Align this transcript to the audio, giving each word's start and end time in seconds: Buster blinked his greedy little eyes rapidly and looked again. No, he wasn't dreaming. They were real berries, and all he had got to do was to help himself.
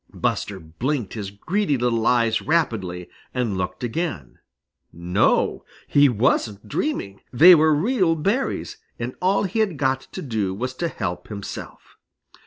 Buster 0.15 0.59
blinked 0.59 1.13
his 1.13 1.29
greedy 1.29 1.77
little 1.77 2.07
eyes 2.07 2.41
rapidly 2.41 3.07
and 3.35 3.55
looked 3.55 3.83
again. 3.83 4.39
No, 4.91 5.63
he 5.87 6.09
wasn't 6.09 6.67
dreaming. 6.67 7.21
They 7.31 7.53
were 7.53 7.71
real 7.75 8.15
berries, 8.15 8.77
and 8.97 9.13
all 9.21 9.43
he 9.43 9.59
had 9.59 9.77
got 9.77 10.01
to 10.13 10.23
do 10.23 10.55
was 10.55 10.73
to 10.77 10.87
help 10.87 11.27
himself. 11.27 11.97